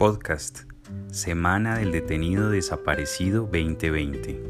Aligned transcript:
podcast, 0.00 0.60
Semana 1.12 1.76
del 1.76 1.92
Detenido 1.92 2.48
Desaparecido 2.48 3.42
2020. 3.42 4.42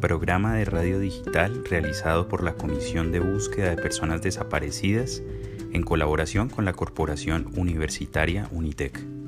Programa 0.00 0.56
de 0.56 0.64
radio 0.64 0.98
digital 0.98 1.64
realizado 1.70 2.26
por 2.26 2.42
la 2.42 2.54
Comisión 2.54 3.12
de 3.12 3.20
Búsqueda 3.20 3.70
de 3.70 3.80
Personas 3.80 4.22
Desaparecidas 4.22 5.22
en 5.72 5.84
colaboración 5.84 6.48
con 6.48 6.64
la 6.64 6.72
Corporación 6.72 7.48
Universitaria 7.54 8.48
Unitec. 8.50 9.21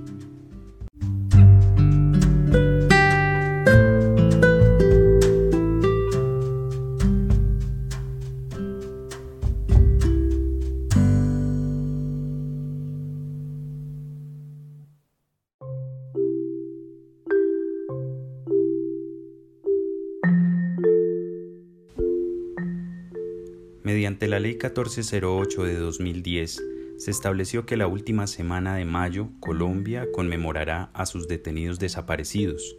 Mediante 23.85 24.29
la 24.29 24.41
Ley 24.41 24.53
1408 24.53 25.65
de 25.65 25.77
2010, 25.77 26.63
se 26.97 27.11
estableció 27.11 27.67
que 27.67 27.77
la 27.77 27.87
última 27.87 28.27
semana 28.27 28.77
de 28.77 28.87
mayo 28.87 29.29
Colombia 29.41 30.07
conmemorará 30.11 30.89
a 30.95 31.05
sus 31.05 31.29
detenidos 31.29 31.79
desaparecidos, 31.79 32.79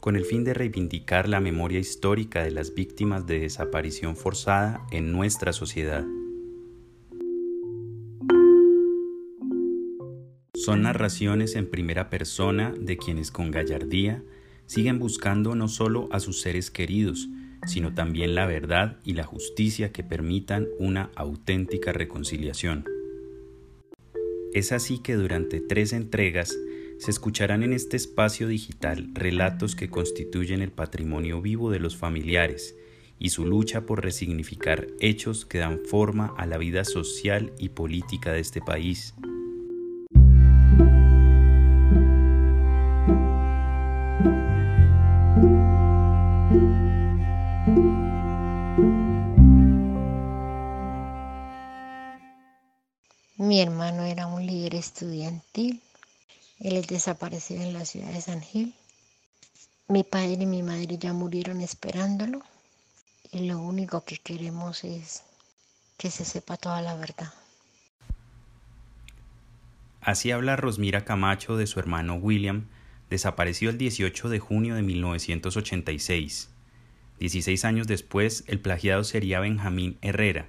con 0.00 0.16
el 0.16 0.24
fin 0.24 0.42
de 0.42 0.52
reivindicar 0.52 1.28
la 1.28 1.38
memoria 1.38 1.78
histórica 1.78 2.42
de 2.42 2.50
las 2.50 2.74
víctimas 2.74 3.28
de 3.28 3.38
desaparición 3.38 4.16
forzada 4.16 4.84
en 4.90 5.12
nuestra 5.12 5.52
sociedad. 5.52 6.04
Son 10.54 10.82
narraciones 10.82 11.54
en 11.54 11.70
primera 11.70 12.10
persona 12.10 12.74
de 12.76 12.96
quienes 12.96 13.30
con 13.30 13.52
gallardía 13.52 14.24
siguen 14.66 14.98
buscando 14.98 15.54
no 15.54 15.68
solo 15.68 16.08
a 16.10 16.18
sus 16.18 16.40
seres 16.40 16.72
queridos, 16.72 17.28
sino 17.66 17.94
también 17.94 18.34
la 18.34 18.46
verdad 18.46 18.98
y 19.04 19.14
la 19.14 19.24
justicia 19.24 19.92
que 19.92 20.02
permitan 20.02 20.68
una 20.78 21.10
auténtica 21.14 21.92
reconciliación. 21.92 22.84
Es 24.52 24.72
así 24.72 24.98
que 24.98 25.14
durante 25.14 25.60
tres 25.60 25.92
entregas 25.92 26.56
se 26.98 27.10
escucharán 27.10 27.62
en 27.62 27.72
este 27.72 27.96
espacio 27.96 28.48
digital 28.48 29.08
relatos 29.14 29.74
que 29.74 29.88
constituyen 29.88 30.60
el 30.60 30.72
patrimonio 30.72 31.40
vivo 31.40 31.70
de 31.70 31.78
los 31.78 31.96
familiares 31.96 32.76
y 33.18 33.30
su 33.30 33.46
lucha 33.46 33.86
por 33.86 34.02
resignificar 34.02 34.88
hechos 34.98 35.44
que 35.44 35.58
dan 35.58 35.80
forma 35.84 36.34
a 36.36 36.46
la 36.46 36.58
vida 36.58 36.84
social 36.84 37.52
y 37.58 37.68
política 37.70 38.32
de 38.32 38.40
este 38.40 38.60
país. 38.60 39.14
Mi 53.50 53.60
hermano 53.60 54.04
era 54.04 54.28
un 54.28 54.46
líder 54.46 54.76
estudiantil. 54.76 55.82
Él 56.60 56.76
es 56.76 56.86
desaparecido 56.86 57.62
en 57.62 57.72
la 57.72 57.84
ciudad 57.84 58.12
de 58.12 58.20
San 58.20 58.42
Gil. 58.42 58.76
Mi 59.88 60.04
padre 60.04 60.34
y 60.38 60.46
mi 60.46 60.62
madre 60.62 60.98
ya 60.98 61.12
murieron 61.12 61.60
esperándolo. 61.60 62.42
Y 63.32 63.48
lo 63.48 63.58
único 63.58 64.04
que 64.04 64.18
queremos 64.18 64.84
es 64.84 65.24
que 65.96 66.12
se 66.12 66.24
sepa 66.24 66.58
toda 66.58 66.80
la 66.80 66.94
verdad. 66.94 67.34
Así 70.00 70.30
habla 70.30 70.54
Rosmira 70.54 71.04
Camacho 71.04 71.56
de 71.56 71.66
su 71.66 71.80
hermano 71.80 72.14
William, 72.14 72.68
desapareció 73.10 73.70
el 73.70 73.78
18 73.78 74.28
de 74.28 74.38
junio 74.38 74.76
de 74.76 74.82
1986. 74.82 76.50
Dieciséis 77.18 77.64
años 77.64 77.88
después, 77.88 78.44
el 78.46 78.60
plagiado 78.60 79.02
sería 79.02 79.40
Benjamín 79.40 79.98
Herrera, 80.02 80.46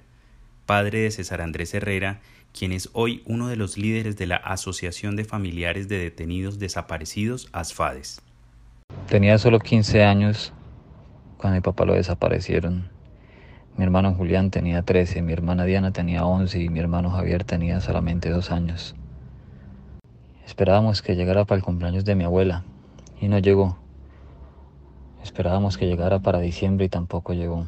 padre 0.66 1.00
de 1.00 1.10
César 1.10 1.40
Andrés 1.40 1.74
Herrera 1.74 2.20
quien 2.52 2.72
es 2.72 2.90
hoy 2.92 3.22
uno 3.26 3.48
de 3.48 3.56
los 3.56 3.78
líderes 3.78 4.16
de 4.16 4.26
la 4.26 4.36
Asociación 4.36 5.16
de 5.16 5.24
Familiares 5.24 5.88
de 5.88 5.98
Detenidos 5.98 6.58
Desaparecidos, 6.58 7.48
ASFADES. 7.52 8.20
Tenía 9.08 9.38
solo 9.38 9.58
15 9.58 10.04
años 10.04 10.52
cuando 11.38 11.56
mi 11.56 11.60
papá 11.62 11.84
lo 11.84 11.94
desaparecieron. 11.94 12.90
Mi 13.76 13.84
hermano 13.84 14.14
Julián 14.14 14.50
tenía 14.50 14.82
13, 14.82 15.22
mi 15.22 15.32
hermana 15.32 15.64
Diana 15.64 15.92
tenía 15.92 16.26
11 16.26 16.60
y 16.60 16.68
mi 16.68 16.78
hermano 16.78 17.10
Javier 17.10 17.44
tenía 17.44 17.80
solamente 17.80 18.28
dos 18.28 18.50
años. 18.50 18.94
Esperábamos 20.46 21.00
que 21.00 21.16
llegara 21.16 21.46
para 21.46 21.56
el 21.56 21.64
cumpleaños 21.64 22.04
de 22.04 22.14
mi 22.14 22.24
abuela 22.24 22.64
y 23.18 23.28
no 23.28 23.38
llegó. 23.38 23.78
Esperábamos 25.24 25.78
que 25.78 25.86
llegara 25.86 26.18
para 26.18 26.40
diciembre 26.40 26.84
y 26.84 26.88
tampoco 26.90 27.32
llegó. 27.32 27.66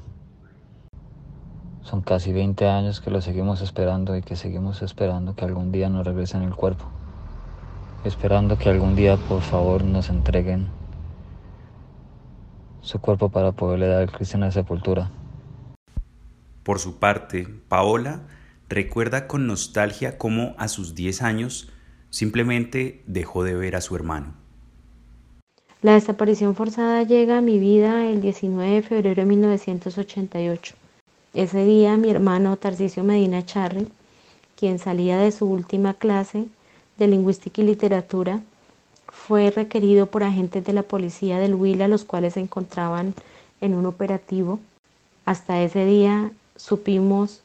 Son 1.85 2.01
casi 2.01 2.33
20 2.33 2.67
años 2.67 3.03
que 3.03 3.11
lo 3.11 3.21
seguimos 3.21 3.61
esperando 3.61 4.17
y 4.17 4.23
que 4.23 4.37
seguimos 4.37 4.81
esperando 4.81 5.37
que 5.37 5.45
algún 5.45 5.71
día 5.71 5.91
nos 5.91 6.07
regresen 6.07 6.43
el 6.43 6.55
cuerpo. 6.55 6.87
Esperando 8.05 8.57
que 8.57 8.71
algún 8.71 8.97
día 8.97 9.19
por 9.19 9.43
favor 9.43 9.85
nos 9.85 10.09
entreguen 10.09 10.69
su 12.81 13.01
cuerpo 13.01 13.29
para 13.29 13.53
poderle 13.53 13.87
dar 13.87 14.11
cristiana 14.11 14.51
sepultura. 14.51 15.11
Por 16.63 16.79
su 16.79 16.99
parte, 16.99 17.47
Paola 17.69 18.23
recuerda 18.71 19.27
con 19.27 19.47
nostalgia 19.47 20.17
cómo 20.17 20.55
a 20.57 20.69
sus 20.69 20.95
10 20.95 21.21
años 21.21 21.71
simplemente 22.09 23.03
dejó 23.07 23.45
de 23.45 23.55
ver 23.55 23.77
a 23.77 23.83
su 23.83 23.95
hermano. 23.95 24.35
La 25.83 25.93
desaparición 25.93 26.55
forzada 26.55 27.03
llega 27.03 27.37
a 27.37 27.43
mi 27.43 27.59
vida 27.59 28.07
el 28.07 28.23
19 28.23 28.71
de 28.71 28.83
febrero 28.83 29.21
de 29.21 29.27
1988. 29.27 30.77
Ese 31.35 31.65
día 31.65 31.97
mi 31.97 32.11
hermano 32.11 32.57
Tarcisio 32.57 33.03
Medina 33.03 33.45
Charri, 33.45 33.89
quien 34.55 34.79
salía 34.79 35.19
de 35.19 35.33
su 35.33 35.47
última 35.47 35.95
clase 35.95 36.47
de 36.97 37.09
lingüística 37.09 37.61
y 37.61 37.65
literatura, 37.65 38.41
fue 39.09 39.51
requerido 39.51 40.07
por 40.07 40.23
agentes 40.23 40.65
de 40.65 40.73
la 40.73 40.85
policía 40.85 41.41
del 41.41 41.57
Huila, 41.57 41.89
los 41.89 42.05
cuales 42.05 42.35
se 42.35 42.41
encontraban 42.41 43.15
en 43.61 43.75
un 43.75 43.85
operativo. 43.87 44.61
Hasta 45.25 45.61
ese 45.61 45.85
día 45.85 46.31
supimos 46.55 47.41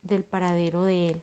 del 0.00 0.24
paradero 0.24 0.84
de 0.84 1.08
él. 1.10 1.22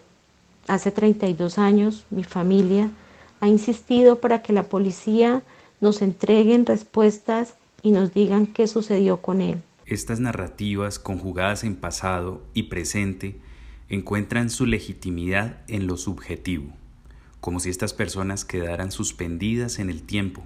Hace 0.67 0.91
32 0.91 1.57
años 1.57 2.05
mi 2.11 2.23
familia 2.23 2.91
ha 3.39 3.47
insistido 3.47 4.19
para 4.19 4.43
que 4.43 4.53
la 4.53 4.63
policía 4.63 5.41
nos 5.81 6.03
entreguen 6.03 6.67
respuestas 6.67 7.55
y 7.81 7.89
nos 7.89 8.13
digan 8.13 8.45
qué 8.45 8.67
sucedió 8.67 9.23
con 9.23 9.41
él. 9.41 9.63
Estas 9.87 10.19
narrativas 10.19 10.97
conjugadas 10.97 11.63
en 11.63 11.75
pasado 11.75 12.43
y 12.55 12.63
presente 12.63 13.39
encuentran 13.87 14.49
su 14.49 14.65
legitimidad 14.65 15.61
en 15.67 15.85
lo 15.85 15.95
subjetivo, 15.97 16.73
como 17.39 17.59
si 17.59 17.69
estas 17.69 17.93
personas 17.93 18.45
quedaran 18.45 18.91
suspendidas 18.91 19.77
en 19.77 19.91
el 19.91 20.01
tiempo. 20.01 20.41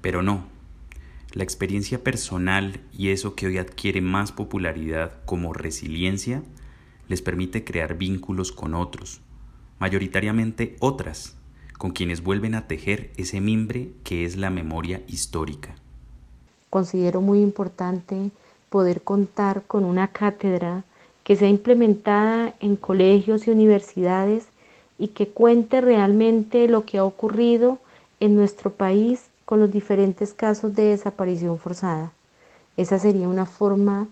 Pero 0.00 0.22
no, 0.22 0.48
la 1.34 1.44
experiencia 1.44 2.02
personal 2.02 2.80
y 2.92 3.10
eso 3.10 3.36
que 3.36 3.46
hoy 3.46 3.58
adquiere 3.58 4.00
más 4.00 4.32
popularidad 4.32 5.12
como 5.24 5.52
resiliencia 5.52 6.42
les 7.06 7.22
permite 7.22 7.62
crear 7.62 7.96
vínculos 7.96 8.50
con 8.50 8.74
otros, 8.74 9.20
mayoritariamente 9.78 10.74
otras, 10.80 11.36
con 11.78 11.92
quienes 11.92 12.24
vuelven 12.24 12.56
a 12.56 12.66
tejer 12.66 13.12
ese 13.16 13.40
mimbre 13.40 13.92
que 14.02 14.24
es 14.24 14.36
la 14.36 14.50
memoria 14.50 15.02
histórica. 15.06 15.76
Considero 16.70 17.20
muy 17.20 17.40
importante 17.40 18.32
poder 18.68 19.02
contar 19.02 19.62
con 19.62 19.84
una 19.84 20.08
cátedra 20.08 20.84
que 21.24 21.36
sea 21.36 21.48
implementada 21.48 22.54
en 22.60 22.76
colegios 22.76 23.46
y 23.46 23.50
universidades 23.50 24.46
y 24.98 25.08
que 25.08 25.28
cuente 25.28 25.80
realmente 25.80 26.68
lo 26.68 26.84
que 26.84 26.98
ha 26.98 27.04
ocurrido 27.04 27.78
en 28.20 28.34
nuestro 28.34 28.72
país 28.72 29.26
con 29.44 29.60
los 29.60 29.70
diferentes 29.70 30.34
casos 30.34 30.74
de 30.74 30.84
desaparición 30.84 31.58
forzada. 31.58 32.12
Esa 32.76 32.98
sería 32.98 33.28
una 33.28 33.46
forma 33.46 34.08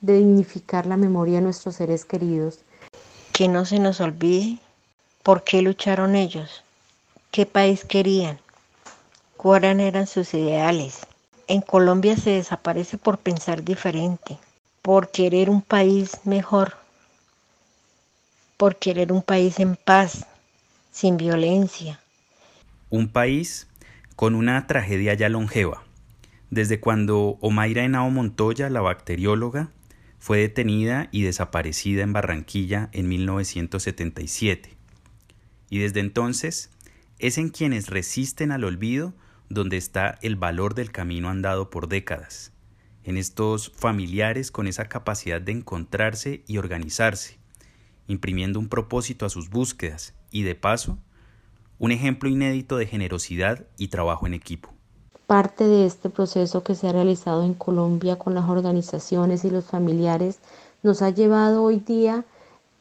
de 0.00 0.18
dignificar 0.18 0.86
la 0.86 0.96
memoria 0.96 1.36
de 1.36 1.42
nuestros 1.42 1.76
seres 1.76 2.04
queridos. 2.04 2.58
Que 3.32 3.48
no 3.48 3.64
se 3.64 3.78
nos 3.78 4.00
olvide 4.00 4.58
por 5.22 5.44
qué 5.44 5.62
lucharon 5.62 6.16
ellos, 6.16 6.62
qué 7.30 7.46
país 7.46 7.84
querían, 7.84 8.38
cuáles 9.36 9.78
eran 9.78 10.06
sus 10.06 10.34
ideales. 10.34 11.06
En 11.48 11.60
Colombia 11.60 12.16
se 12.16 12.30
desaparece 12.30 12.98
por 12.98 13.18
pensar 13.18 13.64
diferente, 13.64 14.38
por 14.80 15.10
querer 15.10 15.50
un 15.50 15.62
país 15.62 16.20
mejor, 16.24 16.76
por 18.56 18.76
querer 18.76 19.12
un 19.12 19.22
país 19.22 19.58
en 19.58 19.76
paz, 19.76 20.26
sin 20.92 21.16
violencia. 21.16 22.00
Un 22.90 23.08
país 23.08 23.66
con 24.16 24.34
una 24.34 24.66
tragedia 24.66 25.14
ya 25.14 25.28
longeva, 25.28 25.82
Desde 26.50 26.80
cuando 26.80 27.38
Omaira 27.40 27.82
Henao 27.82 28.10
Montoya, 28.10 28.68
la 28.68 28.82
bacterióloga, 28.82 29.70
fue 30.18 30.38
detenida 30.38 31.08
y 31.10 31.22
desaparecida 31.22 32.02
en 32.02 32.12
Barranquilla 32.12 32.90
en 32.92 33.08
1977. 33.08 34.76
Y 35.70 35.78
desde 35.78 36.00
entonces 36.00 36.70
es 37.18 37.38
en 37.38 37.48
quienes 37.48 37.88
resisten 37.88 38.52
al 38.52 38.64
olvido 38.64 39.14
donde 39.52 39.76
está 39.76 40.18
el 40.22 40.36
valor 40.36 40.74
del 40.74 40.92
camino 40.92 41.28
andado 41.28 41.68
por 41.68 41.88
décadas, 41.88 42.52
en 43.04 43.18
estos 43.18 43.70
familiares 43.76 44.50
con 44.50 44.66
esa 44.66 44.88
capacidad 44.88 45.40
de 45.40 45.52
encontrarse 45.52 46.42
y 46.46 46.56
organizarse, 46.56 47.38
imprimiendo 48.06 48.58
un 48.58 48.68
propósito 48.68 49.26
a 49.26 49.28
sus 49.28 49.50
búsquedas 49.50 50.14
y 50.30 50.42
de 50.42 50.54
paso, 50.54 50.98
un 51.78 51.92
ejemplo 51.92 52.30
inédito 52.30 52.78
de 52.78 52.86
generosidad 52.86 53.66
y 53.76 53.88
trabajo 53.88 54.26
en 54.26 54.34
equipo. 54.34 54.70
Parte 55.26 55.64
de 55.64 55.84
este 55.84 56.08
proceso 56.08 56.62
que 56.62 56.74
se 56.74 56.88
ha 56.88 56.92
realizado 56.92 57.44
en 57.44 57.54
Colombia 57.54 58.16
con 58.16 58.34
las 58.34 58.48
organizaciones 58.48 59.44
y 59.44 59.50
los 59.50 59.66
familiares 59.66 60.38
nos 60.82 61.02
ha 61.02 61.10
llevado 61.10 61.62
hoy 61.62 61.80
día 61.80 62.24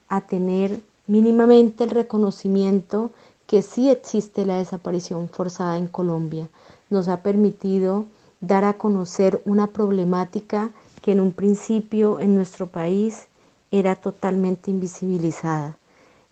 a 0.07 0.21
tener 0.21 0.79
mínimamente 1.07 1.83
el 1.83 1.89
reconocimiento 1.89 3.11
que 3.51 3.61
sí 3.61 3.89
existe 3.89 4.45
la 4.45 4.59
desaparición 4.59 5.27
forzada 5.27 5.77
en 5.77 5.87
Colombia. 5.87 6.47
Nos 6.89 7.09
ha 7.09 7.21
permitido 7.21 8.05
dar 8.39 8.63
a 8.63 8.77
conocer 8.77 9.41
una 9.43 9.67
problemática 9.67 10.69
que 11.01 11.11
en 11.11 11.19
un 11.19 11.33
principio 11.33 12.21
en 12.21 12.33
nuestro 12.33 12.67
país 12.67 13.27
era 13.69 13.97
totalmente 13.97 14.71
invisibilizada. 14.71 15.75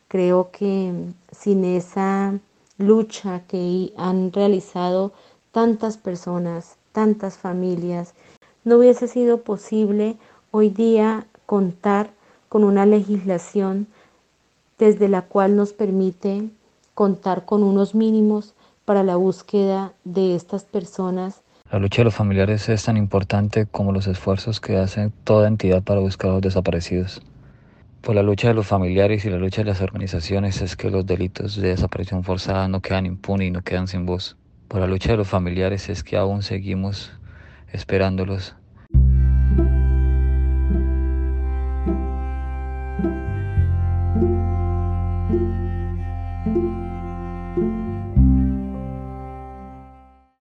Creo 0.08 0.50
que 0.52 0.94
sin 1.38 1.66
esa 1.66 2.40
lucha 2.78 3.42
que 3.50 3.92
han 3.98 4.32
realizado 4.32 5.12
tantas 5.52 5.98
personas, 5.98 6.78
tantas 6.94 7.38
familias, 7.38 8.14
no 8.64 8.78
hubiese 8.78 9.10
sido 9.10 9.42
posible 9.42 10.16
hoy 10.52 10.70
día 10.70 11.28
contar 11.46 12.12
con 12.48 12.64
una 12.64 12.86
legislación 12.86 13.88
desde 14.78 15.10
la 15.10 15.24
cual 15.24 15.58
nos 15.58 15.74
permite 15.74 16.50
contar 16.94 17.46
con 17.46 17.64
unos 17.64 17.96
mínimos 17.96 18.56
para 18.86 19.04
la 19.04 19.16
búsqueda 19.16 19.94
de 20.04 20.36
estas 20.36 20.64
personas. 20.64 21.44
La 21.72 21.80
lucha 21.80 22.02
de 22.02 22.06
los 22.06 22.16
familiares 22.16 22.68
es 22.70 22.84
tan 22.84 22.98
importante 22.98 23.68
como 23.68 23.92
los 23.92 24.08
esfuerzos 24.08 24.60
que 24.60 24.78
hace 24.78 25.12
toda 25.24 25.48
entidad 25.48 25.84
para 25.84 26.00
buscar 26.00 26.32
a 26.32 26.34
los 26.34 26.42
desaparecidos. 26.42 27.22
Por 28.02 28.16
la 28.16 28.24
lucha 28.24 28.48
de 28.48 28.54
los 28.54 28.66
familiares 28.66 29.26
y 29.26 29.30
la 29.30 29.38
lucha 29.38 29.62
de 29.62 29.70
las 29.70 29.82
organizaciones 29.82 30.62
es 30.62 30.76
que 30.76 30.90
los 30.90 31.06
delitos 31.06 31.58
de 31.58 31.70
desaparición 31.70 32.24
forzada 32.24 32.68
no 32.68 32.82
quedan 32.82 33.06
impunes 33.06 33.50
y 33.50 33.52
no 33.52 33.62
quedan 33.62 33.88
sin 33.88 34.06
voz. 34.06 34.38
Por 34.68 34.80
la 34.80 34.88
lucha 34.88 35.12
de 35.12 35.18
los 35.18 35.28
familiares 35.28 35.90
es 35.90 36.04
que 36.04 36.18
aún 36.18 36.42
seguimos 36.42 37.12
esperándolos 37.72 38.56